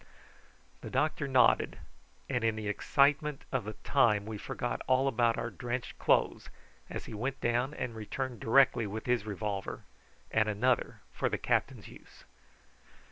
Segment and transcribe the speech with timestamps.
[0.81, 1.77] The doctor nodded,
[2.27, 6.49] and in the excitement of the time we forgot all about our drenched clothes
[6.89, 9.83] as he went down and returned directly with his revolver,
[10.31, 12.23] and another for the captain's use.